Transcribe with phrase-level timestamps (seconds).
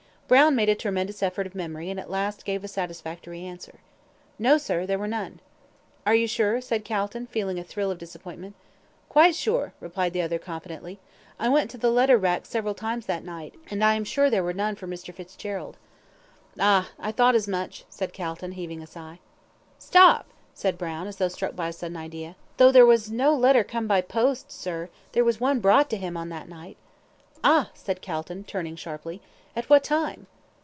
[0.31, 3.79] Brown made a tremendous effort of memory, and at last gave a satisfactory answer.
[4.39, 5.41] "No, sir, there were none!"
[6.05, 8.55] "Are you sure?" said Calton, feeling a thrill of disappointment.
[9.09, 10.99] "Quite sure, sir," replied the other, confidently,
[11.37, 14.41] "I went to the letter rack several times that night, and I am sure there
[14.41, 15.13] were none for Mr.
[15.13, 15.75] Fitzgerald."
[16.57, 16.91] "Ah!
[16.97, 19.19] I thought as much," said Calton, heaving a sigh.
[19.79, 22.37] "Stop!" said Brown, as though struck with a sudden idea.
[22.55, 26.15] "Though there was no letter came by post, sir, there was one brought to him
[26.15, 26.77] on that night."
[27.43, 29.19] "Ah!" said Calton, turning sharply.
[29.53, 30.27] "At what time?"